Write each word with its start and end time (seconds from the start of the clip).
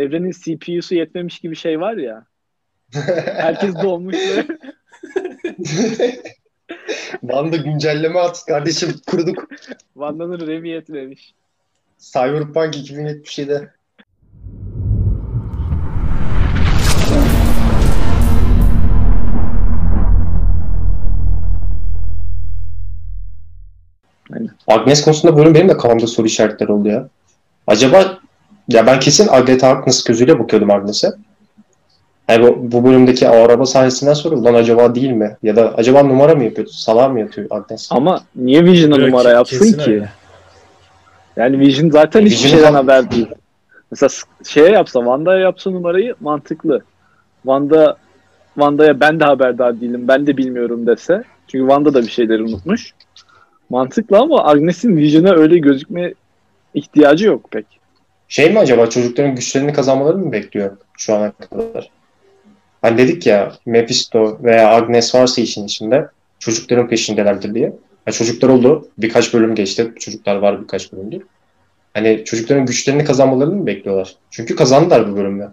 evrenin 0.00 0.30
CPU'su 0.30 0.94
yetmemiş 0.94 1.38
gibi 1.38 1.56
şey 1.56 1.80
var 1.80 1.96
ya. 1.96 2.26
Herkes 3.24 3.74
doğmuş 3.82 4.16
ve 4.16 4.46
Wanda 7.20 7.56
güncelleme 7.56 8.18
at 8.18 8.44
kardeşim 8.46 8.94
kurduk. 9.06 9.48
Wanda'nın 9.94 10.40
RAM'i 10.40 10.68
yetmemiş. 10.68 11.34
Cyberpunk 11.98 12.74
2077'de. 12.74 13.70
Aynen. 24.32 24.50
Agnes 24.68 25.04
konusunda 25.04 25.36
bölüm 25.36 25.54
benim 25.54 25.68
de 25.68 25.76
kafamda 25.76 26.06
soru 26.06 26.26
işaretleri 26.26 26.72
oldu 26.72 26.88
ya. 26.88 27.08
Acaba 27.66 28.19
ya 28.72 28.86
ben 28.86 29.00
kesin 29.00 29.28
Agatha 29.28 29.68
Harkness 29.68 30.04
gözüyle 30.04 30.38
bakıyordum 30.38 30.70
Agnes'e. 30.70 31.12
Yani 32.28 32.42
bu, 32.42 32.72
bu 32.72 32.84
bölümdeki 32.84 33.28
o 33.28 33.32
araba 33.44 33.66
sahnesinden 33.66 34.14
sonra 34.14 34.44
lan 34.44 34.54
acaba 34.54 34.94
değil 34.94 35.10
mi? 35.10 35.36
Ya 35.42 35.56
da 35.56 35.74
acaba 35.74 36.02
numara 36.02 36.34
mı 36.34 36.44
yapıyor? 36.44 36.68
Salar 36.68 37.10
mı 37.10 37.20
yatıyor 37.20 37.46
Agnes? 37.50 37.88
Ama 37.92 38.22
niye 38.36 38.64
Vision'a 38.64 38.96
Yok, 38.96 39.06
numara 39.06 39.30
yapsın 39.30 39.72
ki? 39.72 39.90
öyle. 39.90 40.08
Yani 41.36 41.58
Vision 41.58 41.90
zaten 41.90 42.20
hiçbir 42.20 42.44
Vision 42.44 42.50
şeyden 42.50 42.74
haber 42.74 43.10
değil. 43.10 43.28
Mesela 43.90 44.08
şeye 44.48 44.70
yapsa, 44.70 45.00
Wanda'ya 45.00 45.40
yapsa 45.40 45.70
numarayı 45.70 46.14
mantıklı. 46.20 46.82
Wanda 47.42 47.96
Wanda'ya 48.54 49.00
ben 49.00 49.20
de 49.20 49.24
haberdar 49.24 49.80
değilim, 49.80 50.08
ben 50.08 50.26
de 50.26 50.36
bilmiyorum 50.36 50.86
dese. 50.86 51.24
Çünkü 51.48 51.62
Wanda 51.62 51.94
da 51.94 52.02
bir 52.02 52.10
şeyleri 52.10 52.42
unutmuş. 52.42 52.94
Mantıklı 53.70 54.18
ama 54.18 54.44
Agnes'in 54.44 54.96
Vision'a 54.96 55.34
öyle 55.34 55.58
gözükme 55.58 56.14
ihtiyacı 56.74 57.26
yok 57.26 57.50
pek. 57.50 57.79
Şey 58.30 58.50
mi 58.52 58.58
acaba 58.58 58.86
çocukların 58.86 59.34
güçlerini 59.34 59.72
kazanmalarını 59.72 60.26
mı 60.26 60.32
bekliyor 60.32 60.76
şu 60.98 61.14
ana 61.14 61.32
kadar? 61.32 61.90
Hani 62.82 62.98
dedik 62.98 63.26
ya 63.26 63.52
Mephisto 63.66 64.38
veya 64.42 64.74
Agnes 64.74 65.14
varsa 65.14 65.40
işin 65.42 65.64
içinde 65.66 66.08
çocukların 66.38 66.88
peşindelerdir 66.88 67.54
diye. 67.54 67.72
Ha, 68.04 68.12
çocuklar 68.12 68.48
oldu. 68.48 68.88
Birkaç 68.98 69.34
bölüm 69.34 69.54
geçti. 69.54 69.92
Çocuklar 69.98 70.36
var 70.36 70.62
birkaç 70.62 70.92
bölümdür. 70.92 71.22
Hani 71.94 72.24
çocukların 72.24 72.66
güçlerini 72.66 73.04
kazanmalarını 73.04 73.54
mı 73.56 73.66
bekliyorlar? 73.66 74.14
Çünkü 74.30 74.56
kazandılar 74.56 75.12
bu 75.12 75.16
bölümde. 75.16 75.48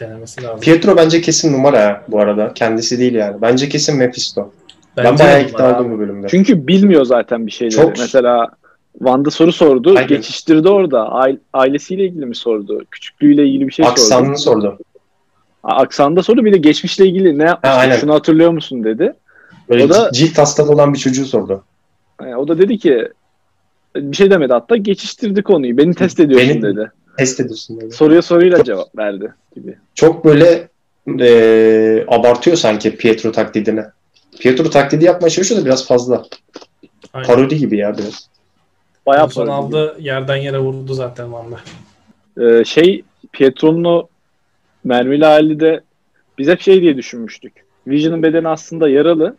Denemesi 0.00 0.42
lazım. 0.42 0.60
Pietro 0.60 0.96
bence 0.96 1.20
kesin 1.20 1.52
numara 1.52 1.78
ya 1.78 2.04
bu 2.08 2.20
arada. 2.20 2.54
Kendisi 2.54 2.98
değil 2.98 3.14
yani. 3.14 3.42
Bence 3.42 3.68
kesin 3.68 3.96
Mephisto. 3.96 4.52
ben 4.96 5.04
Bence 5.04 5.24
bayağı 5.24 5.40
de 5.40 5.48
ikna 5.48 5.74
oldum 5.76 5.92
bu 5.92 5.98
bölümde. 5.98 6.26
Çünkü 6.28 6.66
bilmiyor 6.66 7.04
zaten 7.04 7.46
bir 7.46 7.52
şeyleri. 7.52 7.76
Çok- 7.76 7.98
Mesela 7.98 8.48
Wanda 8.98 9.30
soru 9.30 9.52
sordu, 9.52 9.90
Aynen. 9.96 10.08
geçiştirdi 10.08 10.68
orada. 10.68 11.00
Aile- 11.08 11.38
ailesiyle 11.52 12.04
ilgili 12.04 12.26
mi 12.26 12.34
sordu? 12.36 12.84
Küçüklüğüyle 12.90 13.46
ilgili 13.46 13.68
bir 13.68 13.72
şey 13.72 13.84
sordu. 13.84 13.92
Aksanını 13.92 14.38
sordu. 14.38 14.78
Aksanda 15.62 16.22
soru 16.22 16.44
bir 16.44 16.52
de 16.52 16.58
geçmişle 16.58 17.06
ilgili 17.06 17.38
ne 17.38 17.44
yapmıştı? 17.44 17.76
aynen. 17.76 17.96
Şunu 17.98 18.14
hatırlıyor 18.14 18.50
musun 18.50 18.84
dedi. 18.84 19.14
Böyle 19.68 19.84
O 19.84 19.88
da- 19.88 20.10
cilt 20.12 20.38
hastalığı 20.38 20.70
olan 20.72 20.94
bir 20.94 20.98
çocuğu 20.98 21.24
sordu. 21.24 21.64
Yani 22.22 22.36
o 22.36 22.48
da 22.48 22.58
dedi 22.58 22.78
ki 22.78 23.08
bir 23.96 24.16
şey 24.16 24.30
demedi 24.30 24.52
hatta 24.52 24.76
geçiştirdi 24.76 25.42
konuyu. 25.42 25.76
Beni 25.76 25.94
test 25.94 26.20
ediyorsun 26.20 26.48
Benim- 26.50 26.62
dedi. 26.62 26.90
Test 27.18 27.40
ediyorsun 27.40 27.80
dedi. 27.80 27.92
Soruya 27.94 28.22
soruyla 28.22 28.64
cevap 28.64 28.98
verdi 28.98 29.34
gibi. 29.56 29.78
çok 29.94 30.24
böyle 30.24 30.68
e, 31.20 32.04
abartıyor 32.08 32.56
sanki 32.56 32.96
Pietro 32.96 33.32
taklidini. 33.32 33.82
Pietro 34.40 34.70
taklidi 34.70 35.04
yapmaya 35.04 35.30
çalışıyor 35.30 35.60
da 35.60 35.64
biraz 35.64 35.86
fazla. 35.86 36.24
Aynen. 37.12 37.26
Parodi 37.26 37.56
gibi 37.58 37.76
ya 37.76 37.98
biraz. 37.98 38.29
Bayağı 39.06 39.30
Son 39.30 39.46
aldı 39.46 39.96
yerden 40.00 40.36
yere 40.36 40.58
vurdu 40.58 40.94
zaten 40.94 41.24
Wanda. 41.24 41.60
Ee, 42.40 42.64
şey 42.64 43.02
Pietro'nun 43.32 43.84
o 43.84 44.08
mermili 44.84 45.24
hali 45.24 45.60
de 45.60 45.80
biz 46.38 46.48
hep 46.48 46.60
şey 46.60 46.80
diye 46.82 46.96
düşünmüştük. 46.96 47.52
Vision'ın 47.86 48.22
bedeni 48.22 48.48
aslında 48.48 48.88
yaralı 48.88 49.36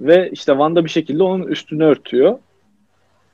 ve 0.00 0.30
işte 0.32 0.52
Wanda 0.52 0.84
bir 0.84 0.90
şekilde 0.90 1.22
onun 1.22 1.46
üstünü 1.46 1.84
örtüyor. 1.84 2.38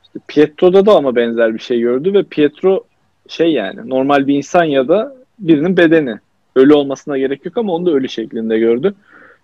İşte 0.03 0.19
Pietro'da 0.29 0.87
da 0.87 0.97
ama 0.97 1.17
benzer 1.17 1.55
bir 1.55 1.59
şey 1.59 1.81
gördü 1.81 2.15
ve 2.15 2.23
Pietro 2.23 2.85
şey 3.29 3.53
yani 3.53 3.91
normal 3.91 4.27
bir 4.27 4.37
insan 4.37 4.65
ya 4.65 4.89
da 4.89 5.17
birinin 5.39 5.77
bedeni. 5.77 6.19
Ölü 6.57 6.75
olmasına 6.75 7.19
gerek 7.19 7.47
yok 7.47 7.57
ama 7.59 7.73
onu 7.73 7.87
da 7.87 7.91
ölü 7.91 8.09
şeklinde 8.09 8.59
gördü. 8.59 8.95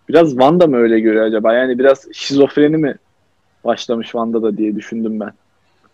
Biraz 0.08 0.30
Wanda 0.30 0.66
mı 0.66 0.76
öyle 0.76 1.00
görüyor 1.00 1.24
acaba? 1.24 1.54
Yani 1.54 1.78
biraz 1.78 2.08
şizofreni 2.12 2.76
mi 2.76 2.94
başlamış 3.64 4.06
Wanda'da 4.06 4.56
diye 4.56 4.76
düşündüm 4.76 5.20
ben. 5.20 5.32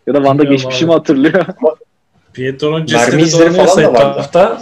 Ya 0.09 0.13
da 0.15 0.17
Wanda 0.17 0.43
Bilmiyorum 0.43 0.57
geçmişi 0.57 0.85
abi. 0.85 0.91
mi 0.91 0.97
hatırlıyor? 0.97 1.45
Pietro'nun 2.33 2.85
cesedi 2.85 3.29
falan 3.29 3.77
da 3.77 3.93
vardı. 3.93 3.99
etrafta 4.09 4.61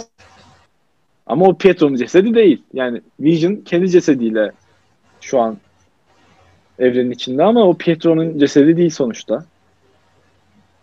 Ama 1.26 1.46
o 1.46 1.58
Pietro'nun 1.58 1.96
cesedi 1.96 2.34
değil. 2.34 2.62
Yani 2.72 3.02
Vision 3.20 3.56
kendi 3.56 3.90
cesediyle 3.90 4.52
şu 5.20 5.40
an 5.40 5.58
evrenin 6.78 7.10
içinde 7.10 7.42
ama 7.44 7.64
o 7.64 7.74
Pietro'nun 7.76 8.38
cesedi 8.38 8.76
değil 8.76 8.90
sonuçta. 8.90 9.44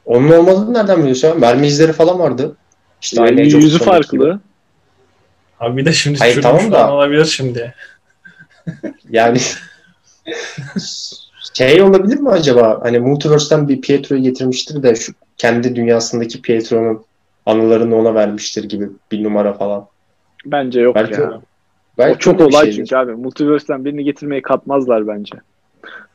Onun 0.06 0.30
olmadığını 0.32 0.74
nereden 0.74 1.00
biliyorsun? 1.00 1.40
Mermi 1.40 1.68
izleri 1.68 1.94
falan 1.94 2.20
vardı. 2.20 2.56
İşte 3.02 3.22
Yani 3.22 3.30
aynı 3.30 3.42
yüzü 3.42 3.58
Ultron'daki 3.58 3.78
gibi. 3.78 3.86
farklı. 3.86 4.40
abi 5.60 5.78
bir 5.78 5.86
de 5.86 5.94
şimdi 5.94 6.20
Hayır, 6.20 6.42
tamam 6.42 6.72
da- 6.72 6.94
olabilir 6.94 7.26
şimdi. 7.26 7.74
Yani 9.10 9.38
şey 11.58 11.82
olabilir 11.82 12.20
mi 12.20 12.30
acaba? 12.30 12.80
Hani 12.84 13.00
Multiverse'den 13.00 13.68
bir 13.68 13.82
Pietro'yu 13.82 14.22
getirmiştir 14.24 14.84
de 14.84 14.96
şu 14.96 15.14
kendi 15.38 15.76
dünyasındaki 15.76 16.42
Pietro'nun 16.42 17.06
anılarını 17.46 17.96
ona 17.96 18.16
vermiştir 18.16 18.64
gibi 18.64 18.90
bir 19.12 19.24
numara 19.24 19.54
falan. 19.54 19.88
Bence 20.46 20.82
yok 20.82 20.96
Belki 20.96 21.14
ya. 21.22 21.32
o- 21.32 21.42
belki 21.98 22.16
o 22.16 22.20
çok 22.20 22.42
olay 22.42 22.66
şeydir. 22.66 22.76
çünkü 22.76 22.96
abi. 22.96 23.12
Multiverse'den 23.12 23.86
birini 23.86 24.04
getirmeyi 24.04 24.42
katmazlar 24.42 25.08
bence. 25.08 25.38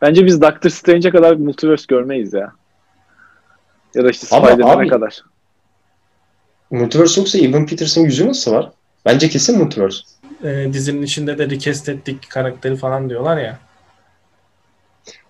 Bence 0.03 0.27
biz 0.27 0.41
Doctor 0.43 0.71
Strange'e 0.71 1.11
kadar 1.11 1.37
Multiverse 1.37 1.85
görmeyiz 1.89 2.33
ya. 2.33 2.53
Ya 3.95 4.05
da 4.05 4.11
işte 4.11 4.27
Spider-Man'e 4.27 4.89
kadar. 4.89 5.23
Multiverse 6.71 7.21
yoksa 7.21 7.39
Evan 7.39 7.67
Peters'ın 7.67 8.01
yüzü 8.05 8.29
nasıl 8.29 8.53
var? 8.53 8.71
Bence 9.07 9.29
kesin 9.29 9.59
Multiverse. 9.59 10.03
Ee, 10.45 10.67
dizinin 10.73 11.03
içinde 11.03 11.39
de 11.39 11.51
recast 11.51 11.89
ettik 11.89 12.31
karakteri 12.31 12.77
falan 12.77 13.09
diyorlar 13.11 13.39
ya. 13.39 13.59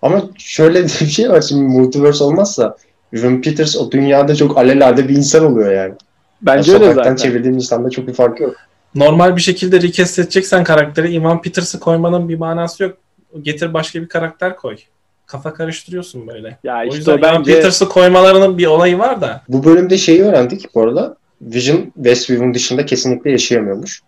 Ama 0.01 0.21
şöyle 0.37 0.83
bir 0.83 0.89
şey 0.89 1.29
var 1.29 1.41
şimdi 1.41 1.63
Multiverse 1.63 2.23
olmazsa 2.23 2.75
Evan 3.13 3.41
Peters 3.41 3.77
o 3.77 3.91
dünyada 3.91 4.35
çok 4.35 4.57
alelade 4.57 5.09
bir 5.09 5.15
insan 5.15 5.45
oluyor 5.45 5.71
yani. 5.73 5.93
Bence 6.41 6.71
Yani 6.71 6.83
öyle 6.83 6.93
zaten. 6.93 7.15
çevirdiğin 7.15 7.53
insanda 7.53 7.89
çok 7.89 8.07
bir 8.07 8.13
farkı 8.13 8.43
yok. 8.43 8.55
Normal 8.95 9.35
bir 9.35 9.41
şekilde 9.41 9.81
recast 9.81 10.19
edeceksen 10.19 10.63
karakteri 10.63 11.13
Ivan 11.13 11.41
Peters'ı 11.41 11.79
koymanın 11.79 12.29
bir 12.29 12.37
manası 12.37 12.83
yok. 12.83 12.97
Getir 13.41 13.73
başka 13.73 14.01
bir 14.01 14.07
karakter 14.07 14.55
koy. 14.55 14.77
Kafa 15.25 15.53
karıştırıyorsun 15.53 16.27
böyle. 16.27 16.57
Ya 16.63 16.77
o 16.77 16.83
işte 16.83 16.97
yüzden 16.97 17.13
o 17.13 17.17
Ivan 17.17 17.39
bence 17.39 17.55
Peters'ı 17.55 17.89
koymalarının 17.89 18.57
bir 18.57 18.65
olayı 18.65 18.99
var 18.99 19.21
da. 19.21 19.41
Bu 19.47 19.63
bölümde 19.63 19.97
şeyi 19.97 20.23
öğrendik 20.23 20.75
bu 20.75 20.81
arada. 20.81 21.17
Vision 21.41 21.91
Westview'un 21.95 22.53
dışında 22.53 22.85
kesinlikle 22.85 23.31
yaşayamıyormuş. 23.31 24.01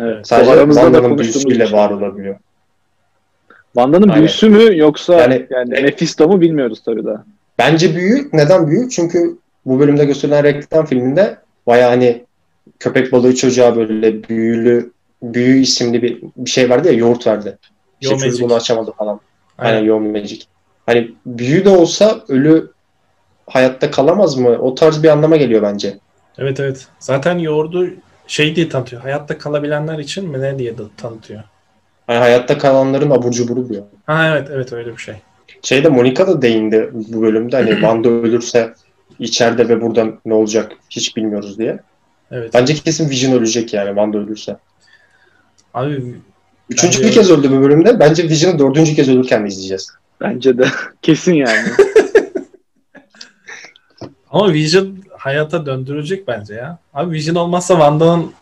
evet, 0.00 0.26
Sadece 0.26 0.52
Wanda'nın 0.52 1.18
büyüsüyle 1.18 1.72
var 1.72 1.90
olabiliyor. 1.90 2.36
Wanda'nın 3.74 4.08
Aynen. 4.08 4.18
büyüsü 4.18 4.48
mü 4.48 4.78
yoksa 4.78 5.20
yani, 5.20 5.46
Yani- 5.50 5.70
Mephisto 5.70 6.28
mu 6.28 6.40
bilmiyoruz 6.40 6.82
tabii 6.84 7.04
daha. 7.04 7.24
Bence 7.58 7.96
büyük. 7.96 8.34
Neden 8.34 8.66
büyük? 8.66 8.92
Çünkü 8.92 9.38
bu 9.66 9.80
bölümde 9.80 10.04
gösterilen 10.04 10.44
reklam 10.44 10.86
filminde 10.86 11.38
baya 11.66 11.90
hani 11.90 12.24
köpek 12.78 13.12
balığı 13.12 13.34
çocuğa 13.34 13.76
böyle 13.76 14.28
büyülü 14.28 14.92
büyü 15.22 15.60
isimli 15.60 16.02
bir, 16.02 16.22
bir 16.36 16.50
şey 16.50 16.70
vardı 16.70 16.88
ya 16.88 16.94
yoğurt 16.94 17.26
verdi. 17.26 17.58
İşte 18.00 18.14
Yo 18.14 18.20
çocuk 18.20 18.40
bunu 18.40 18.54
açamadı 18.54 18.92
falan. 18.98 19.20
Aynen 19.58 19.76
Aynen. 19.76 19.86
Yo 19.86 20.00
Magic. 20.00 20.42
Hani 20.86 21.10
büyü 21.26 21.64
de 21.64 21.68
olsa 21.68 22.20
ölü 22.28 22.70
hayatta 23.46 23.90
kalamaz 23.90 24.36
mı? 24.36 24.48
O 24.48 24.74
tarz 24.74 25.02
bir 25.02 25.08
anlama 25.08 25.36
geliyor 25.36 25.62
bence. 25.62 25.98
Evet 26.38 26.60
evet. 26.60 26.86
Zaten 26.98 27.38
yoğurdu 27.38 27.90
şey 28.26 28.56
diye 28.56 28.68
tanıtıyor. 28.68 29.02
Hayatta 29.02 29.38
kalabilenler 29.38 29.98
için 29.98 30.28
mi 30.28 30.40
ne 30.40 30.58
diye 30.58 30.78
de 30.78 30.82
tanıtıyor. 30.96 31.42
Hani 32.10 32.18
hayatta 32.18 32.58
kalanların 32.58 33.10
abur 33.10 33.32
cuburu 33.32 33.68
diyor. 33.68 33.82
Ha 34.06 34.28
evet 34.28 34.48
evet 34.52 34.72
öyle 34.72 34.92
bir 34.92 35.02
şey. 35.02 35.14
Şeyde 35.62 35.88
Monica 35.88 36.26
da 36.26 36.42
değindi 36.42 36.90
bu 36.92 37.22
bölümde 37.22 37.56
hani 37.56 37.70
Wanda 37.70 38.08
ölürse 38.08 38.74
içeride 39.18 39.68
ve 39.68 39.80
burada 39.80 40.08
ne 40.24 40.34
olacak 40.34 40.72
hiç 40.90 41.16
bilmiyoruz 41.16 41.58
diye. 41.58 41.78
Evet. 42.30 42.54
Bence 42.54 42.74
kesin 42.74 43.10
Vision 43.10 43.32
ölecek 43.32 43.74
yani 43.74 43.88
Wanda 43.88 44.18
ölürse. 44.18 44.56
Abi 45.74 46.14
Üçüncü 46.70 46.98
Bence 46.98 47.08
bir 47.08 47.14
kez 47.14 47.30
öldü 47.30 47.50
bu 47.50 47.60
bölümde. 47.60 48.00
Bence 48.00 48.28
Vision'ı 48.28 48.58
dördüncü 48.58 48.94
kez 48.94 49.08
ölürken 49.08 49.44
de 49.44 49.48
izleyeceğiz. 49.48 49.88
Bence 50.20 50.58
de. 50.58 50.64
Kesin 51.02 51.34
yani. 51.34 51.68
ama 54.30 54.52
Vision 54.52 54.98
hayata 55.18 55.66
döndürecek 55.66 56.28
bence 56.28 56.54
ya. 56.54 56.78
Abi 56.94 57.14
Vision 57.14 57.34
olmazsa 57.34 57.74
Wanda'nın 57.74 58.32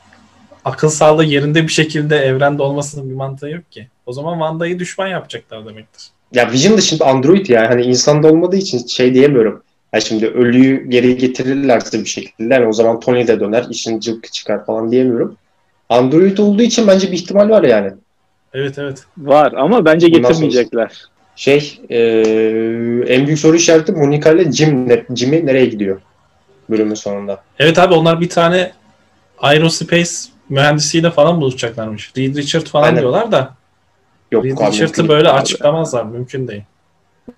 akıl 0.65 0.89
sağlığı 0.89 1.25
yerinde 1.25 1.63
bir 1.63 1.73
şekilde 1.73 2.17
evrende 2.17 2.63
olmasının 2.63 3.11
bir 3.11 3.15
mantığı 3.15 3.49
yok 3.49 3.73
ki. 3.73 3.89
O 4.07 4.13
zaman 4.13 4.33
Wanda'yı 4.33 4.79
düşman 4.79 5.07
yapacaklar 5.07 5.67
demektir. 5.67 6.09
Ya 6.33 6.53
Vision 6.53 6.77
da 6.77 6.81
şimdi 6.81 7.05
android 7.05 7.47
yani 7.47 7.67
hani 7.67 7.83
insanda 7.83 8.29
olmadığı 8.29 8.57
için 8.57 8.87
şey 8.87 9.15
diyemiyorum. 9.15 9.63
Yani 9.93 10.05
şimdi 10.05 10.27
ölüyü 10.27 10.91
geri 10.91 11.17
getirirlerse 11.17 12.01
bir 12.01 12.09
şekilde 12.09 12.55
yani 12.55 12.67
o 12.67 12.73
zaman 12.73 13.01
Tony 13.01 13.27
de 13.27 13.41
döner, 13.41 13.67
işin 13.71 14.01
cılkı 14.01 14.31
çıkar 14.31 14.67
falan 14.67 14.91
diyemiyorum. 14.91 15.37
Android 15.89 16.39
olduğu 16.39 16.63
için 16.63 16.87
bence 16.87 17.07
bir 17.07 17.17
ihtimal 17.17 17.49
var 17.49 17.63
yani. 17.63 17.93
Evet 18.55 18.79
evet. 18.79 19.05
Var 19.19 19.53
ama 19.53 19.85
bence 19.85 20.09
getirmeyecekler. 20.09 21.03
Şey, 21.37 21.81
e, 21.91 21.99
en 23.09 23.27
büyük 23.27 23.39
soru 23.39 23.57
işareti 23.57 23.93
Monica 23.93 24.33
ile 24.33 24.53
Jim, 24.53 24.89
ne- 24.89 25.05
Jimmy 25.17 25.47
nereye 25.47 25.67
gidiyor 25.67 26.01
bölümün 26.71 26.95
sonunda? 26.95 27.43
Evet 27.59 27.79
abi 27.79 27.95
onlar 27.95 28.21
bir 28.21 28.29
tane 28.29 28.73
aerospace 29.39 30.11
mühendisiyle 30.49 31.11
falan 31.11 31.41
buluşacaklarmış. 31.41 32.13
Reed 32.17 32.37
Richard 32.37 32.67
falan 32.67 32.83
Aynen. 32.83 33.01
diyorlar 33.01 33.33
da 33.33 33.55
Yok 34.33 34.45
Reed 34.45 34.53
Richard'ı 34.59 35.09
böyle 35.09 35.29
abi. 35.29 35.41
açıklamazlar. 35.41 36.05
Mümkün 36.05 36.49
değil. 36.49 36.63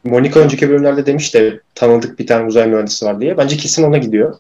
Monica 0.05 0.41
önceki 0.41 0.71
bölümlerde 0.71 1.07
demiş 1.07 1.35
de 1.35 1.61
tanıdık 1.75 2.19
bir 2.19 2.27
tane 2.27 2.47
uzay 2.47 2.69
mühendisi 2.69 3.07
var 3.07 3.21
diye. 3.21 3.37
Bence 3.39 3.57
kesin 3.57 3.85
ona 3.85 3.99
gidiyor. 3.99 4.35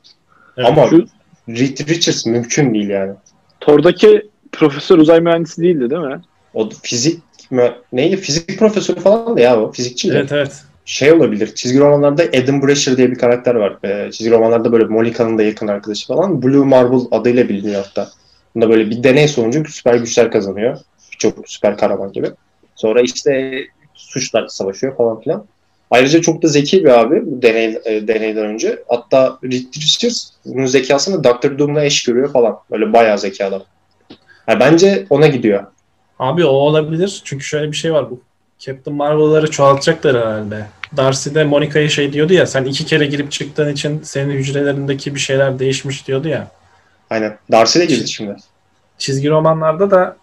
Evet. 0.56 0.68
Ama 0.68 0.86
Şu 0.86 1.06
Reed 1.48 1.88
Richards 1.88 2.26
mümkün 2.26 2.74
değil 2.74 2.88
yani. 2.88 3.12
Thor'daki 3.60 4.28
profesör 4.52 4.98
uzay 4.98 5.20
mühendisi 5.20 5.62
değildi 5.62 5.90
değil 5.90 6.02
mi? 6.02 6.20
O 6.54 6.68
fizik 6.82 7.22
mü- 7.50 7.74
neydi? 7.92 8.16
Fizik 8.16 8.58
profesörü 8.58 9.00
falan 9.00 9.36
da 9.36 9.40
ya 9.40 9.60
o. 9.60 9.72
Fizikçiydi. 9.72 10.16
Evet 10.16 10.32
evet. 10.32 10.62
Şey 10.84 11.12
olabilir. 11.12 11.54
Çizgi 11.54 11.78
romanlarda 11.80 12.22
Adam 12.22 12.62
Brasher 12.62 12.96
diye 12.96 13.10
bir 13.10 13.18
karakter 13.18 13.54
var. 13.54 13.76
Ee, 13.84 14.10
çizgi 14.12 14.30
romanlarda 14.32 14.72
böyle 14.72 14.84
Monica'nın 14.84 15.38
da 15.38 15.42
yakın 15.42 15.68
arkadaşı 15.68 16.06
falan. 16.06 16.42
Blue 16.42 16.64
Marble 16.66 17.16
adıyla 17.16 17.48
biliniyor 17.48 17.84
hatta. 17.86 18.10
Bunda 18.54 18.70
böyle 18.70 18.90
bir 18.90 19.02
deney 19.02 19.28
sonucu 19.28 19.64
süper 19.64 19.94
güçler 19.94 20.30
kazanıyor. 20.30 20.78
Çok 21.18 21.48
süper 21.48 21.76
kahraman 21.76 22.12
gibi. 22.12 22.30
Sonra 22.74 23.00
işte 23.00 23.64
suçlar 23.94 24.48
savaşıyor 24.48 24.96
falan 24.96 25.20
filan. 25.20 25.44
Ayrıca 25.90 26.20
çok 26.20 26.42
da 26.42 26.48
zeki 26.48 26.84
bir 26.84 27.00
abi 27.00 27.26
bu 27.26 27.42
deney, 27.42 27.78
e, 27.84 28.08
deneyden 28.08 28.44
önce. 28.44 28.82
Hatta 28.88 29.38
Reed 29.44 29.74
Richards 29.76 30.30
bunun 30.44 30.66
zekasını 30.66 31.24
Dr. 31.24 31.58
Doom'la 31.58 31.84
eş 31.84 32.04
görüyor 32.04 32.32
falan. 32.32 32.58
Böyle 32.70 32.92
bayağı 32.92 33.18
zeki 33.18 33.44
adam. 33.44 33.62
Ha, 34.46 34.60
bence 34.60 35.06
ona 35.10 35.26
gidiyor. 35.26 35.66
Abi 36.18 36.44
o 36.44 36.48
olabilir. 36.48 37.22
Çünkü 37.24 37.44
şöyle 37.44 37.72
bir 37.72 37.76
şey 37.76 37.92
var 37.92 38.10
bu. 38.10 38.20
Captain 38.58 38.96
Marvel'ları 38.96 39.50
çoğaltacaklar 39.50 40.16
herhalde. 40.16 40.66
Darcy 40.96 41.34
de 41.34 41.44
Monica'ya 41.44 41.88
şey 41.88 42.12
diyordu 42.12 42.32
ya 42.32 42.46
sen 42.46 42.64
iki 42.64 42.86
kere 42.86 43.06
girip 43.06 43.32
çıktığın 43.32 43.72
için 43.72 44.02
senin 44.02 44.30
hücrelerindeki 44.30 45.14
bir 45.14 45.20
şeyler 45.20 45.58
değişmiş 45.58 46.08
diyordu 46.08 46.28
ya. 46.28 46.50
Aynen. 47.10 47.38
Darcy 47.52 47.78
de 47.78 47.84
girdi 47.84 48.08
şimdi. 48.08 48.36
Çizgi 48.98 49.30
romanlarda 49.30 49.90
da 49.90 50.16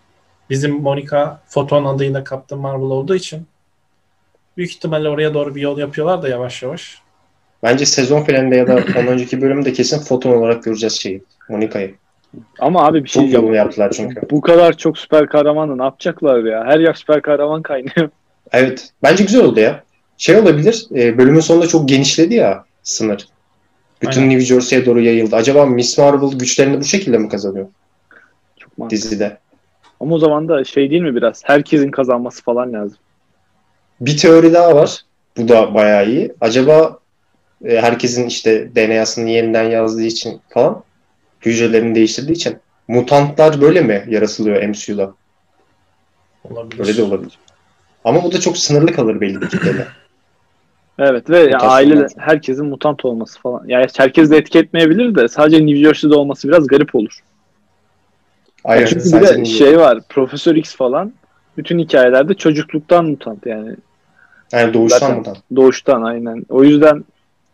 bizim 0.49 0.81
Monica 0.81 1.39
Photon 1.49 1.85
adıyla 1.85 2.23
Captain 2.29 2.61
Marvel 2.61 2.81
olduğu 2.89 3.15
için 3.15 3.47
büyük 4.57 4.71
ihtimalle 4.71 5.09
oraya 5.09 5.33
doğru 5.33 5.55
bir 5.55 5.61
yol 5.61 5.77
yapıyorlar 5.77 6.21
da 6.21 6.27
yavaş 6.29 6.63
yavaş. 6.63 6.97
Bence 7.63 7.85
sezon 7.85 8.23
finalinde 8.23 8.55
ya 8.55 8.67
da 8.67 8.75
ondan 8.75 9.07
önceki 9.07 9.41
bölümde 9.41 9.73
kesin 9.73 9.99
foton 9.99 10.31
olarak 10.31 10.63
göreceğiz 10.63 10.93
şeyi. 11.01 11.23
Monica'yı. 11.49 11.95
Ama 12.59 12.85
abi 12.85 13.03
bir 13.03 13.09
şey 13.09 13.21
Çok 13.23 13.31
diyeceğim. 13.31 13.53
yaptılar 13.55 13.91
çünkü. 13.91 14.21
Bu 14.31 14.41
kadar 14.41 14.77
çok 14.77 14.97
süper 14.97 15.27
kahramanı 15.27 15.77
ne 15.77 15.83
yapacaklar 15.83 16.43
ya? 16.43 16.65
Her 16.65 16.79
yer 16.79 16.93
süper 16.93 17.21
kahraman 17.21 17.61
kaynıyor. 17.61 18.09
Evet. 18.51 18.89
Bence 19.03 19.23
güzel 19.23 19.43
oldu 19.43 19.59
ya. 19.59 19.83
Şey 20.17 20.35
olabilir. 20.35 20.87
e, 20.95 21.17
bölümün 21.17 21.39
sonunda 21.39 21.67
çok 21.67 21.89
genişledi 21.89 22.33
ya 22.35 22.65
sınır. 22.83 23.27
Bütün 24.01 24.21
Aynen. 24.21 24.29
New 24.33 24.45
Jersey'ye 24.45 24.85
doğru 24.85 25.01
yayıldı. 25.01 25.35
Acaba 25.35 25.65
Miss 25.65 25.97
Marvel 25.97 26.37
güçlerini 26.37 26.79
bu 26.79 26.83
şekilde 26.83 27.17
mi 27.17 27.29
kazanıyor 27.29 27.67
Çok 28.59 28.77
mantıklı. 28.77 29.01
dizide? 29.01 29.37
Ama 29.99 30.15
o 30.15 30.19
zaman 30.19 30.47
da 30.47 30.63
şey 30.63 30.89
değil 30.89 31.01
mi 31.01 31.15
biraz? 31.15 31.41
Herkesin 31.45 31.91
kazanması 31.91 32.43
falan 32.43 32.73
lazım. 32.73 32.97
Bir 34.01 34.17
teori 34.17 34.53
daha 34.53 34.75
var. 34.75 35.01
Bu 35.37 35.47
da 35.47 35.73
bayağı 35.73 36.07
iyi. 36.09 36.33
Acaba 36.41 36.99
e, 37.65 37.81
herkesin 37.81 38.27
işte 38.27 38.75
DNA'sını 38.75 39.29
yeniden 39.29 39.63
yazdığı 39.63 40.03
için 40.03 40.41
falan 40.49 40.83
hücrelerini 41.45 41.95
değiştirdiği 41.95 42.35
için 42.35 42.57
mutantlar 42.87 43.61
böyle 43.61 43.81
mi 43.81 44.05
yaratılıyor 44.09 44.63
MCU'da? 44.63 45.13
Olabilir. 46.43 46.79
Öyle 46.79 46.97
de 46.97 47.03
olabilir. 47.03 47.39
Ama 48.03 48.23
bu 48.23 48.31
da 48.31 48.39
çok 48.39 48.57
sınırlı 48.57 48.93
kalır 48.93 49.21
belli 49.21 49.41
bir 49.41 49.49
kitlede. 49.49 49.87
Evet 50.99 51.29
ve 51.29 51.37
ya 51.37 51.43
Mutasyonlar. 51.45 51.75
ailede 51.75 52.07
herkesin 52.17 52.65
mutant 52.65 53.05
olması 53.05 53.39
falan. 53.39 53.63
Yani 53.67 53.85
herkes 53.97 54.31
de 54.31 54.37
etki 54.37 54.59
etmeyebilir 54.59 55.15
de 55.15 55.27
sadece 55.27 55.65
New 55.65 55.75
Jersey'de 55.75 56.15
olması 56.15 56.47
biraz 56.47 56.67
garip 56.67 56.95
olur. 56.95 57.19
Aynen. 58.63 58.85
Çünkü 58.85 59.05
bir 59.05 59.21
de 59.27 59.45
şey 59.45 59.79
var. 59.79 59.99
Profesör 60.09 60.55
X 60.55 60.75
falan 60.75 61.13
bütün 61.57 61.79
hikayelerde 61.79 62.33
çocukluktan 62.33 63.05
mutant 63.05 63.45
yani. 63.45 63.75
Yani 64.51 64.73
doğuştan 64.73 64.99
Zaten- 64.99 65.17
mutant. 65.17 65.37
Doğuştan 65.55 66.01
aynen. 66.01 66.45
O 66.49 66.63
yüzden 66.63 67.05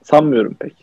sanmıyorum 0.03 0.53
pek. 0.59 0.73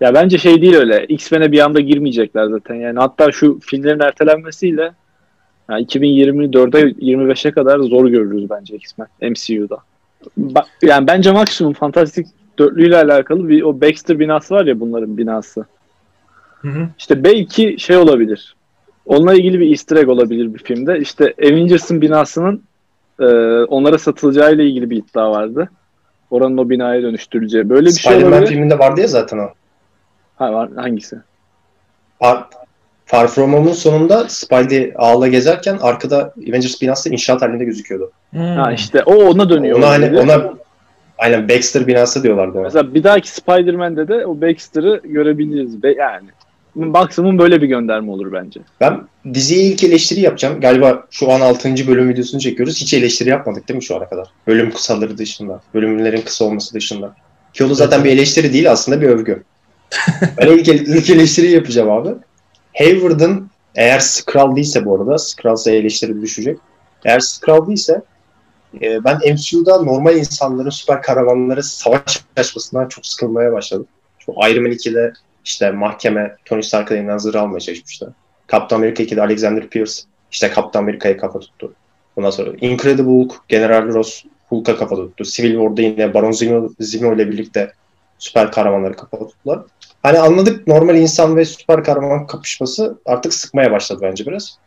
Ya 0.00 0.14
bence 0.14 0.38
şey 0.38 0.62
değil 0.62 0.74
öyle. 0.74 1.04
X-Men'e 1.06 1.52
bir 1.52 1.58
anda 1.60 1.80
girmeyecekler 1.80 2.46
zaten. 2.46 2.74
Yani 2.74 2.98
hatta 2.98 3.32
şu 3.32 3.58
filmlerin 3.62 4.00
ertelenmesiyle 4.00 4.92
yani 5.70 5.82
2024'e 5.86 6.80
25'e 6.82 7.50
kadar 7.50 7.78
zor 7.78 8.08
görürüz 8.08 8.50
bence 8.50 8.76
X-Men 8.76 9.08
MCU'da. 9.30 9.78
Yani 10.82 11.06
bence 11.06 11.32
maksimum 11.32 11.72
Fantastic 11.72 12.24
dörtlüyle 12.58 12.96
alakalı 12.96 13.48
bir 13.48 13.62
o 13.62 13.80
Baxter 13.80 14.18
binası 14.18 14.54
var 14.54 14.66
ya 14.66 14.80
bunların 14.80 15.16
binası. 15.16 15.64
Hı 16.60 16.68
hı. 16.68 16.88
İşte 16.98 17.24
belki 17.24 17.76
şey 17.78 17.96
olabilir. 17.96 18.56
Onunla 19.06 19.34
ilgili 19.34 19.60
bir 19.60 19.70
easter 19.70 19.96
egg 19.96 20.08
olabilir 20.08 20.54
bir 20.54 20.58
filmde. 20.58 20.98
İşte 20.98 21.34
Avengers'ın 21.42 22.00
binasının 22.00 22.62
e, 23.20 23.24
onlara 23.64 23.98
satılacağıyla 23.98 24.64
ilgili 24.64 24.90
bir 24.90 24.96
iddia 24.96 25.30
vardı. 25.30 25.70
Oranın 26.30 26.56
o 26.56 26.70
binaya 26.70 27.02
dönüştürüleceği. 27.02 27.70
Böyle 27.70 27.86
bir 27.86 27.92
şey 27.92 28.12
Spider-Man 28.12 28.32
olabilir. 28.32 28.50
filminde 28.52 28.78
vardı 28.78 29.00
ya 29.00 29.06
zaten 29.06 29.38
o. 29.38 29.50
Ha, 30.36 30.52
var, 30.52 30.70
hangisi? 30.76 31.16
Far, 32.18 32.46
Far 33.10 33.28
From 33.28 33.52
Home'un 33.52 33.72
sonunda 33.72 34.28
Spidey 34.28 34.92
ağla 34.96 35.28
gezerken 35.28 35.78
arkada 35.80 36.34
Avengers 36.48 36.82
binası 36.82 37.10
inşaat 37.10 37.42
halinde 37.42 37.64
gözüküyordu. 37.64 38.10
Hmm. 38.30 38.40
Ha 38.40 38.72
işte 38.72 39.02
o 39.02 39.14
ona 39.14 39.50
dönüyor. 39.50 39.78
Ona 39.78 39.88
hani 39.88 40.18
ona 40.18 40.54
aynen 41.18 41.48
Baxter 41.48 41.86
binası 41.86 42.22
diyorlardı 42.22 42.58
ona. 42.58 42.64
Mesela 42.64 42.94
bir 42.94 43.04
dahaki 43.04 43.30
Spider-Man'de 43.30 44.08
de 44.08 44.26
o 44.26 44.40
Baxter'ı 44.40 45.00
görebiliriz. 45.04 45.82
Be 45.82 45.92
yani 45.92 46.28
maksimum 46.74 47.38
böyle 47.38 47.62
bir 47.62 47.66
gönderme 47.66 48.10
olur 48.10 48.32
bence. 48.32 48.60
Ben 48.80 49.00
diziye 49.34 49.62
ilk 49.62 49.84
eleştiri 49.84 50.20
yapacağım. 50.20 50.60
Galiba 50.60 51.06
şu 51.10 51.32
an 51.32 51.40
6. 51.40 51.68
bölüm 51.68 52.08
videosunu 52.08 52.40
çekiyoruz. 52.40 52.80
Hiç 52.80 52.94
eleştiri 52.94 53.28
yapmadık 53.28 53.68
değil 53.68 53.76
mi 53.76 53.84
şu 53.84 53.96
ana 53.96 54.08
kadar? 54.08 54.28
Bölüm 54.46 54.70
kısaları 54.70 55.18
dışında. 55.18 55.60
Bölümlerin 55.74 56.20
kısa 56.20 56.44
olması 56.44 56.74
dışında. 56.74 57.14
Ki 57.54 57.64
o 57.64 57.70
da 57.70 57.74
zaten 57.74 58.04
bir 58.04 58.10
eleştiri 58.10 58.52
değil 58.52 58.70
aslında 58.70 59.00
bir 59.00 59.08
övgü. 59.08 59.42
ben 60.38 60.46
ilk, 60.46 60.68
ilk 60.68 61.10
eleştiriyi 61.10 61.54
yapacağım 61.54 61.90
abi. 61.90 62.10
Hayward'ın 62.80 63.50
eğer 63.74 63.98
Skrull 63.98 64.56
değilse 64.56 64.84
bu 64.84 64.96
arada 64.96 65.18
Skrull'sa 65.18 65.70
eleştiri 65.70 66.22
düşecek. 66.22 66.58
Eğer 67.04 67.20
Skrull 67.20 67.66
değilse 67.66 68.02
e, 68.82 69.04
ben 69.04 69.18
MCU'da 69.32 69.82
normal 69.82 70.16
insanların 70.16 70.70
süper 70.70 71.02
kahramanları 71.02 71.62
savaş 71.62 72.24
açmasından 72.36 72.88
çok 72.88 73.06
sıkılmaya 73.06 73.52
başladım. 73.52 73.86
Şu 74.18 74.32
Iron 74.32 74.62
Man 74.62 74.72
2'de 74.72 75.12
işte 75.44 75.70
mahkeme 75.70 76.36
Tony 76.44 76.62
Stark'ın 76.62 76.96
elinden 76.96 77.18
zırh 77.18 77.42
almaya 77.42 77.60
çalışmıştı. 77.60 78.14
Captain 78.52 78.78
America 78.78 79.04
2'de 79.04 79.22
Alexander 79.22 79.68
Pierce 79.68 79.92
işte 80.32 80.52
Captain 80.56 80.82
America'ya 80.82 81.16
kafa 81.16 81.40
tuttu. 81.40 81.72
Ondan 82.16 82.30
sonra 82.30 82.50
Incredible 82.60 83.04
Hulk, 83.04 83.48
General 83.48 83.88
Ross 83.88 84.24
Hulk'a 84.48 84.76
kafa 84.76 84.96
tuttu. 84.96 85.24
Civil 85.24 85.52
War'da 85.52 85.82
yine 85.82 86.14
Baron 86.14 86.32
Zemo, 86.32 86.68
Zemo 86.80 87.14
ile 87.14 87.30
birlikte 87.30 87.72
süper 88.18 88.52
kahramanları 88.52 88.96
kafa 88.96 89.18
tuttular. 89.18 89.60
Hani 90.02 90.18
anladık 90.18 90.66
normal 90.66 90.96
insan 90.96 91.36
ve 91.36 91.44
süper 91.44 91.84
kahraman 91.84 92.26
kapışması 92.26 92.98
artık 93.06 93.34
sıkmaya 93.34 93.70
başladı 93.70 94.00
bence 94.02 94.26
biraz. 94.26 94.58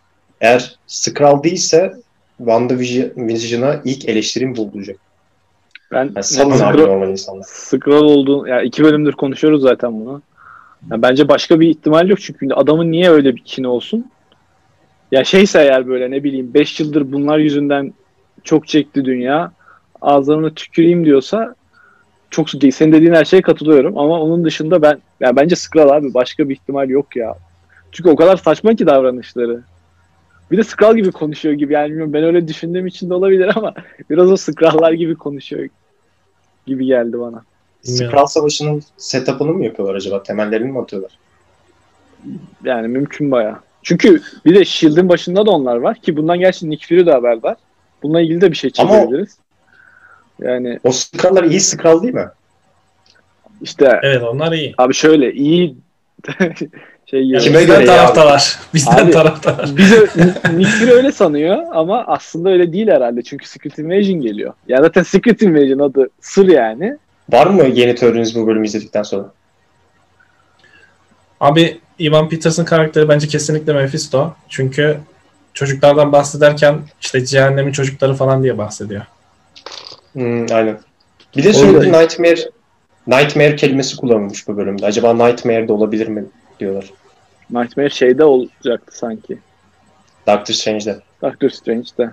Eğer 0.42 0.76
Skrull 0.88 1.44
değilse 1.44 1.94
WandaVision'a 2.38 3.82
ilk 3.86 4.10
eleştirim 4.10 4.56
bu 4.56 4.62
olacak. 4.62 4.98
Ben 5.92 6.12
Yani 6.16 6.24
salın 6.24 6.60
abi 6.60 6.82
normal 6.82 7.10
insanlar. 7.10 7.44
Skrull 7.48 8.04
olduğunu 8.04 8.48
ya 8.48 8.62
iki 8.62 8.84
bölümdür 8.84 9.14
konuşuyoruz 9.14 9.62
zaten 9.62 9.94
bunu. 9.94 10.22
Ya 10.92 11.02
bence 11.02 11.28
başka 11.28 11.60
bir 11.60 11.68
ihtimal 11.68 12.10
yok 12.10 12.22
çünkü 12.22 12.54
adamın 12.54 12.92
niye 12.92 13.10
öyle 13.10 13.36
bir 13.36 13.44
kini 13.46 13.68
olsun? 13.68 14.12
Ya 15.12 15.24
şeyse 15.24 15.60
eğer 15.60 15.88
böyle 15.88 16.12
ne 16.12 16.24
bileyim 16.24 16.54
5 16.54 16.80
yıldır 16.80 17.12
bunlar 17.12 17.38
yüzünden 17.38 17.94
çok 18.44 18.68
çekti 18.68 19.06
dünya. 19.06 19.52
Ağızlarına 20.02 20.54
tüküreyim 20.54 21.06
diyorsa 21.06 21.56
çok 22.34 22.50
senin 22.50 22.92
dediğin 22.92 23.14
her 23.14 23.26
şeye 23.26 23.42
katılıyorum 23.42 23.98
ama 23.98 24.22
onun 24.22 24.46
dışında 24.46 24.82
ben 24.82 25.02
ya 25.20 25.36
bence 25.36 25.56
Skrull 25.56 25.90
abi 25.90 26.14
başka 26.14 26.50
bir 26.50 26.56
ihtimal 26.56 26.90
yok 26.90 27.16
ya. 27.16 27.36
Çünkü 27.92 28.10
o 28.10 28.16
kadar 28.16 28.38
saçma 28.38 28.76
ki 28.76 28.88
davranışları. 28.88 29.62
Bir 30.52 30.58
de 30.58 30.64
Skrull 30.64 30.96
gibi 30.96 31.12
konuşuyor 31.12 31.56
gibi 31.56 31.74
yani 31.74 31.88
bilmiyorum 31.90 32.14
ben 32.14 32.24
öyle 32.24 32.48
düşündüğüm 32.48 32.88
için 32.88 33.10
de 33.10 33.14
olabilir 33.14 33.52
ama 33.56 33.74
biraz 34.10 34.32
o 34.32 34.38
Skrull'lar 34.38 34.92
gibi 34.92 35.16
konuşuyor 35.16 35.70
gibi 36.68 36.86
geldi 36.86 37.20
bana. 37.20 37.44
Skrull 37.82 38.26
Savaşı'nın 38.26 38.84
setup'ını 38.98 39.54
mı 39.54 39.66
yapıyorlar 39.66 39.96
acaba? 39.96 40.24
Temellerini 40.24 40.72
mi 40.72 40.80
atıyorlar? 40.80 41.12
Yani 42.64 42.88
mümkün 42.88 43.32
baya. 43.32 43.60
Çünkü 43.84 44.22
bir 44.46 44.56
de 44.56 44.66
Shield'in 44.66 45.10
başında 45.10 45.46
da 45.46 45.52
onlar 45.52 45.76
var 45.76 45.96
ki 45.96 46.18
bundan 46.18 46.40
gerçi 46.40 46.70
Nick 46.70 46.88
Fury 46.88 47.06
de 47.06 47.12
haberdar. 47.12 47.56
Bununla 48.04 48.22
ilgili 48.22 48.42
de 48.42 48.52
bir 48.52 48.58
şey 48.58 48.72
Ama- 48.78 48.92
çekebiliriz. 48.92 49.38
Yani 50.44 50.80
O 50.84 50.92
Skrull'lar 50.92 51.44
iyi 51.44 51.60
Skrull 51.62 52.04
değil 52.04 52.14
mi? 52.14 52.28
İşte 53.62 54.00
Evet 54.04 54.22
onlar 54.24 54.52
iyi. 54.52 54.74
abi 54.78 54.94
şöyle 54.94 55.34
iyi 55.34 55.76
şey 57.06 57.24
Yani 57.24 57.44
Kime 57.44 57.60
bizden 57.60 57.66
göre 57.80 57.80
ya 57.86 57.96
taraftalar. 57.98 58.60
Bizden 58.74 59.06
Abi- 59.06 59.12
taraftalar. 59.12 59.70
bize 59.78 60.00
Nick 60.58 60.70
Fury 60.70 60.92
öyle 60.92 61.12
sanıyor 61.12 61.58
ama 61.74 62.04
aslında 62.08 62.50
öyle 62.50 62.74
değil 62.74 62.88
herhalde. 62.88 63.22
Çünkü 63.22 63.48
Secret 63.48 63.80
Invasion 63.80 64.22
geliyor. 64.22 64.54
Ya 64.68 64.78
zaten 64.82 65.04
Secret 65.04 65.42
Invasion 65.42 65.80
adı 65.80 66.10
sır 66.22 66.48
yani. 66.48 66.98
Var 67.30 67.48
mı 67.48 67.64
yeni 67.64 67.96
teoriniz 67.96 68.36
bu 68.36 68.48
bölümü 68.48 68.66
izledikten 68.66 69.04
sonra? 69.04 69.32
Abi 71.40 71.80
Ivan 72.00 72.30
Peterson 72.30 72.66
karakteri 72.66 73.10
bence 73.10 73.28
kesinlikle 73.28 73.74
Mephisto. 73.74 74.34
Çünkü 74.50 74.98
çocuklardan 75.54 76.12
bahsederken 76.12 76.80
işte 77.02 77.26
cehennemin 77.26 77.72
çocukları 77.72 78.14
falan 78.14 78.44
diye 78.44 78.58
bahsediyor. 78.58 79.02
Hmm, 80.14 80.46
aynen. 80.52 80.80
Bir 81.36 81.44
de 81.44 81.48
Orada- 81.50 81.60
sürekli 81.60 81.92
Nightmare 81.92 82.50
Nightmare 83.08 83.56
kelimesi 83.56 83.98
kullanılmış 83.98 84.48
bu 84.48 84.58
bölümde. 84.58 84.86
Acaba 84.86 85.14
Nightmare 85.14 85.68
de 85.68 85.74
olabilir 85.74 86.08
mi 86.08 86.26
diyorlar. 86.60 86.92
Nightmare 87.50 87.90
şeyde 87.90 88.24
olacaktı 88.24 88.98
sanki. 88.98 89.40
Doctor 90.28 90.54
Strange'de. 90.54 91.00
Doctor 91.22 91.50
Strange'de. 91.50 92.12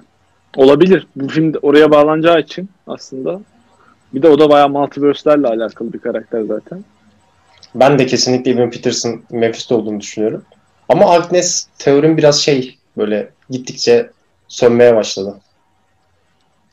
Olabilir. 0.57 1.07
Bu 1.17 1.29
film 1.29 1.55
de 1.55 1.59
oraya 1.59 1.91
bağlanacağı 1.91 2.41
için 2.41 2.71
aslında. 2.87 3.41
Bir 4.15 4.23
de 4.23 4.29
o 4.29 4.39
da 4.39 4.51
bayağı 4.51 4.69
multiverse'lerle 4.69 5.47
alakalı 5.47 5.93
bir 5.93 5.99
karakter 5.99 6.43
zaten. 6.43 6.85
Ben 7.75 7.99
de 7.99 8.07
kesinlikle 8.07 8.51
Evan 8.51 8.71
Peterson 8.71 9.23
Mephisto 9.31 9.77
olduğunu 9.77 10.01
düşünüyorum. 10.01 10.45
Ama 10.89 11.11
Agnes 11.15 11.67
teorim 11.79 12.17
biraz 12.17 12.41
şey 12.43 12.79
böyle 12.97 13.31
gittikçe 13.51 14.11
sönmeye 14.49 14.97
başladı. 14.97 15.41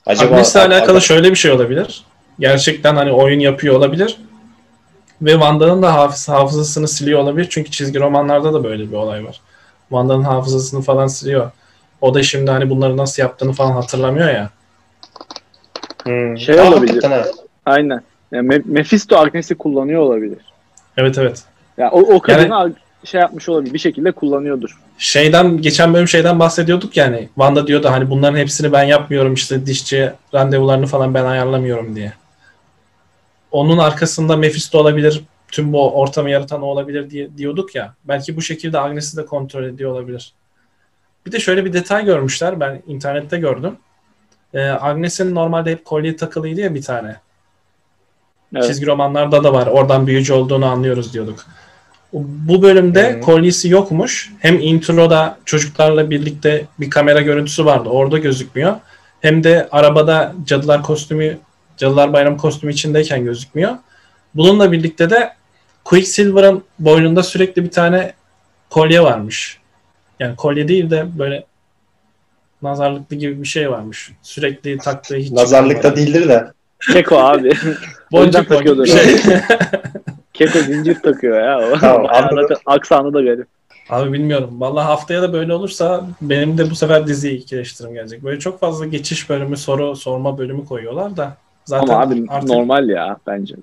Agnes'le 0.08 0.56
alakalı 0.56 1.02
şöyle 1.02 1.32
bir 1.32 1.36
şey 1.36 1.52
olabilir. 1.52 2.04
Gerçekten 2.40 2.96
hani 2.96 3.12
oyun 3.12 3.40
yapıyor 3.40 3.76
olabilir. 3.76 4.18
Ve 5.22 5.32
Wanda'nın 5.32 5.82
da 5.82 5.94
hafız, 5.94 6.30
hafızasını 6.30 6.88
siliyor 6.88 7.20
olabilir. 7.20 7.48
Çünkü 7.50 7.72
çizgi 7.72 8.00
romanlarda 8.00 8.54
da 8.54 8.64
böyle 8.64 8.92
bir 8.92 8.96
olay 8.96 9.26
var. 9.26 9.42
Wanda'nın 9.90 10.24
hafızasını 10.24 10.82
falan 10.82 11.08
siliyor. 11.08 11.52
O 12.02 12.14
da 12.14 12.24
şimdi 12.24 12.52
hani 12.52 12.70
bunları 12.70 12.98
nasıl 12.98 13.22
yaptığını 13.22 13.54
falan 13.54 13.72
hatırlamıyor 13.72 14.30
ya. 14.30 14.50
Hmm. 16.04 16.38
Şey 16.38 16.60
Aa, 16.60 16.68
olabilir. 16.68 16.94
hakikaten. 16.94 17.26
Aynen. 17.66 18.02
Yani 18.32 18.48
Me- 18.48 18.64
Mephisto 18.66 19.18
Agnes'i 19.18 19.56
kullanıyor 19.56 20.02
olabilir. 20.02 20.40
Evet 20.98 21.18
evet. 21.18 21.44
Ya 21.78 21.92
o, 21.92 22.00
o 22.00 22.20
kadını 22.22 22.54
Ag- 22.54 22.74
şey 23.04 23.22
yapmış 23.22 23.50
olabilir. 23.50 23.74
Bir 23.74 23.80
şekilde 23.80 24.12
kullanıyordur. 24.12 24.78
Şeyden 24.98 25.62
geçen 25.62 25.94
bölüm 25.94 26.08
şeyden 26.08 26.40
bahsediyorduk 26.40 26.98
yani. 26.98 27.30
Wanda 27.36 27.68
diyordu 27.68 27.88
hani 27.92 28.10
bunların 28.10 28.38
hepsini 28.38 28.72
ben 28.72 28.84
yapmıyorum 28.84 29.34
işte 29.34 29.66
dişçi 29.66 30.12
randevularını 30.34 30.86
falan 30.86 31.14
ben 31.14 31.26
ayarlamıyorum 31.26 31.96
diye. 31.96 32.14
Onun 33.52 33.78
arkasında 33.78 34.38
Mephisto 34.38 34.80
olabilir. 34.80 35.24
Tüm 35.52 35.74
bu 35.74 35.92
ortamı 36.00 36.30
yaratan 36.30 36.62
o 36.62 36.66
olabilir 36.66 37.10
diye 37.10 37.38
diyorduk 37.38 37.76
ya. 37.76 37.94
Belki 38.04 38.36
bu 38.38 38.42
şekilde 38.42 38.80
Agnes'i 38.80 39.18
de 39.18 39.26
kontrol 39.26 39.64
ediyor 39.64 39.92
olabilir. 39.92 40.34
Bir 41.26 41.32
de 41.32 41.40
şöyle 41.40 41.66
bir 41.66 41.74
detay 41.74 42.06
görmüşler. 42.06 42.60
Ben 42.60 42.82
internette 42.88 43.38
gördüm. 43.38 43.76
Ee, 44.54 44.60
Agnes'in 44.62 45.36
normalde 45.36 45.72
hep 45.72 45.86
kolye 45.86 46.16
takılıydı 46.16 46.62
ya 46.62 46.76
bir 46.76 46.82
tane. 46.82 47.16
Evet. 48.56 48.68
Çizgi 48.68 48.86
romanlarda 48.86 49.44
da 49.44 49.54
var. 49.54 49.68
Oradan 49.68 50.08
büyücü 50.08 50.34
olduğunu 50.34 50.66
anlıyoruz 50.66 51.14
diyorduk. 51.14 51.46
Bu 52.14 52.62
bölümde 52.62 53.14
Hı. 53.14 53.22
kolyesi 53.22 53.70
yokmuş. 53.70 54.32
Hem 54.40 54.60
introda 54.60 55.38
çocuklarla 55.46 56.10
birlikte 56.10 56.66
bir 56.80 56.90
kamera 56.90 57.22
görüntüsü 57.22 57.66
vardı. 57.66 57.90
Orada 57.90 58.18
gözükmüyor. 58.18 58.76
Hem 59.22 59.44
de 59.44 59.68
arabada 59.72 60.36
cadılar 60.46 60.84
kostümü, 60.84 61.38
cadılar 61.78 62.14
bayramı 62.14 62.38
kostümü 62.38 62.74
içindeyken 62.74 63.24
gözükmüyor. 63.24 63.76
Bununla 64.36 64.72
birlikte 64.72 65.10
de 65.10 65.34
Quicksilver'ın 65.84 66.64
boynunda 66.80 67.24
sürekli 67.24 67.64
bir 67.64 67.72
tane 67.72 68.14
kolye 68.70 69.04
varmış. 69.04 69.60
Yani 70.20 70.36
kolye 70.36 70.68
değil 70.68 70.90
de 70.90 71.06
böyle 71.20 71.46
nazarlıklı 72.62 73.16
gibi 73.16 73.42
bir 73.42 73.48
şey 73.48 73.72
varmış. 73.72 74.12
Sürekli 74.22 74.78
taktığı 74.78 75.16
hiç 75.16 75.32
Nazarlıkta 75.32 75.96
değildir 75.96 76.30
de. 76.30 76.48
Keko 76.94 77.18
abi. 77.18 77.54
Boncuk 78.12 78.50
boncuk 78.50 78.88
şey. 78.88 79.16
Keko 80.38 80.60
zincir 80.60 80.96
takıyor 81.02 81.42
ya. 81.42 81.80
Tamam, 81.80 82.08
zaten 82.36 82.56
aksanı 82.66 83.14
da 83.14 83.22
garip. 83.22 83.48
Abi 83.90 84.14
bilmiyorum. 84.14 84.50
Vallahi 84.62 84.86
haftaya 84.86 85.22
da 85.22 85.34
böyle 85.34 85.54
olursa 85.54 86.08
benim 86.22 86.58
de 86.58 86.70
bu 86.70 86.76
sefer 86.76 87.08
diziye 87.08 87.34
ikileştirim 87.34 87.94
gelecek. 87.94 88.24
Böyle 88.24 88.40
çok 88.40 88.60
fazla 88.60 88.86
geçiş 88.86 89.30
bölümü, 89.30 89.58
soru 89.58 89.96
sorma 89.96 90.38
bölümü 90.38 90.66
koyuyorlar 90.66 91.18
da. 91.18 91.38
Zaten 91.66 91.88
Ama 91.94 92.02
abi 92.02 92.26
artık 92.30 92.50
normal 92.50 92.90
ya 92.90 93.18
bence. 93.28 93.56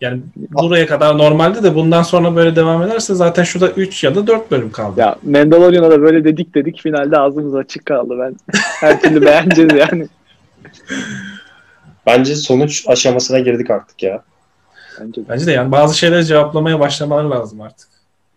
yani 0.00 0.20
buraya 0.36 0.86
kadar 0.86 1.18
normalde 1.18 1.62
de 1.62 1.74
bundan 1.74 2.02
sonra 2.02 2.36
böyle 2.36 2.56
devam 2.56 2.82
ederse 2.82 3.14
zaten 3.14 3.42
şurada 3.42 3.70
3 3.70 4.04
ya 4.04 4.14
da 4.14 4.26
4 4.26 4.50
bölüm 4.50 4.72
kaldı. 4.72 5.00
Ya 5.00 5.16
Mandalorian'a 5.22 5.90
da 5.90 6.02
böyle 6.02 6.24
dedik 6.24 6.54
dedik 6.54 6.80
finalde 6.80 7.18
ağzımız 7.18 7.54
açık 7.54 7.86
kaldı. 7.86 8.14
Ben 8.20 8.36
her 8.80 9.00
türlü 9.00 9.22
beğeneceğiz 9.22 9.72
yani. 9.74 10.08
Bence 12.06 12.34
sonuç 12.34 12.84
aşamasına 12.88 13.38
girdik 13.38 13.70
artık 13.70 14.02
ya. 14.02 14.22
Bence 15.00 15.24
de. 15.24 15.28
Bence 15.28 15.46
de 15.46 15.52
yani 15.52 15.72
bazı 15.72 15.98
şeyleri 15.98 16.24
cevaplamaya 16.26 16.80
başlamaları 16.80 17.30
lazım 17.30 17.60
artık. 17.60 17.88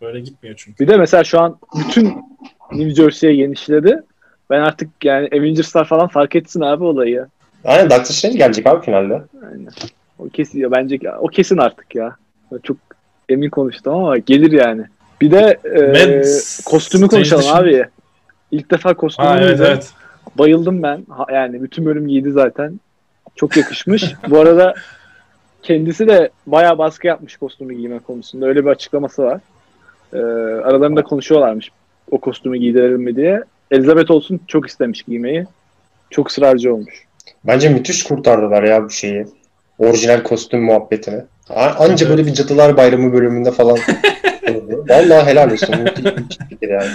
Böyle 0.02 0.20
gitmiyor 0.20 0.56
çünkü. 0.58 0.84
Bir 0.84 0.88
de 0.88 0.98
mesela 0.98 1.24
şu 1.24 1.40
an 1.40 1.58
bütün 1.80 2.14
New 2.72 2.90
Jersey'ye 2.90 3.36
genişledi. 3.36 4.04
Ben 4.50 4.60
artık 4.60 4.90
yani 5.04 5.30
Avengers'lar 5.34 5.86
falan 5.86 6.08
fark 6.08 6.36
etsin 6.36 6.62
abi 6.62 6.84
olayı. 6.84 7.28
Aynen 7.64 7.90
Doctor 7.90 8.14
Strange 8.14 8.38
gelecek 8.38 8.68
abi 8.68 8.86
finalde. 8.86 9.22
Aynen. 9.52 9.70
O 10.20 10.30
kesin 10.30 10.60
ya 10.60 10.72
bence 10.72 11.00
o 11.20 11.28
kesin 11.28 11.58
artık 11.58 11.96
ya. 11.96 12.16
Ben 12.52 12.58
Çok 12.58 12.78
emin 13.30 13.50
konuştum 13.50 13.94
ama 13.94 14.18
gelir 14.18 14.52
yani. 14.52 14.84
Bir 15.22 15.32
de 15.32 15.60
e, 15.76 16.22
kostümü 16.66 17.08
konuşalım 17.08 17.44
Strange 17.44 17.78
abi. 17.78 17.90
İlk 18.52 18.72
defa 18.72 18.94
kostümü 18.94 19.28
Ha, 19.28 19.40
evet 19.42 19.60
evet. 19.60 19.90
Bayıldım 20.36 20.84
ben. 20.84 21.06
Ha- 21.10 21.34
yani 21.34 21.64
bütün 21.64 21.86
bölüm 21.86 22.08
giydi 22.08 22.32
zaten. 22.32 22.80
Çok 23.36 23.58
yakışmış. 23.58 24.14
Bu 24.30 24.40
arada 24.40 24.74
kendisi 25.66 26.08
de 26.08 26.30
bayağı 26.48 26.78
baskı 26.78 27.08
yapmış 27.08 27.38
kostümü 27.38 27.74
giyme 27.74 28.00
konusunda. 28.00 28.46
Öyle 28.46 28.66
bir 28.66 28.70
açıklaması 28.70 29.24
var. 29.24 29.42
Ee, 30.14 30.18
aralarında 30.64 31.04
konuşuyorlarmış 31.04 31.72
o 32.12 32.18
kostümü 32.18 32.58
giydirelim 32.58 33.02
mi 33.02 33.16
diye. 33.16 33.44
Elizabeth 33.72 34.12
olsun 34.12 34.40
çok 34.48 34.68
istemiş 34.68 35.04
giymeyi. 35.04 35.46
Çok 36.10 36.30
ısrarcı 36.30 36.74
olmuş. 36.74 37.04
Bence 37.44 37.70
müthiş 37.70 38.04
kurtardılar 38.04 38.64
ya 38.64 38.84
bu 38.84 38.90
şeyi. 38.90 39.26
Orijinal 39.78 40.24
kostüm 40.24 40.64
muhabbetini. 40.64 41.22
Anca 41.50 42.06
Evet. 42.06 42.10
böyle 42.10 42.26
bir 42.26 42.34
Cadılar 42.34 42.78
Bayramı 42.78 43.14
bölümünde 43.14 43.52
falan. 43.52 43.78
oldu. 44.50 44.86
Vallahi 44.90 45.26
helal 45.26 45.52
olsun. 45.52 45.76
Müthiş 45.84 46.06
bir 46.06 46.48
fikir 46.50 46.70
yani. 46.70 46.90